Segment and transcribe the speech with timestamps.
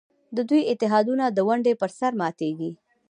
[0.35, 2.71] د دوی اتحادونه د ونډې پر سر ماتېږي.